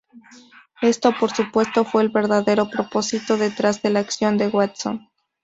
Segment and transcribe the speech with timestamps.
[0.81, 5.11] Esto, por supuesto, fue el verdadero propósito detrás de la acción de Watson.